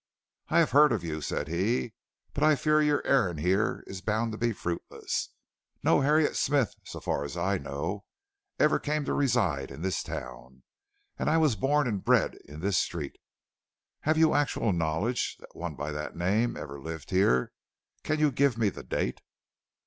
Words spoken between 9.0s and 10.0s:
to reside in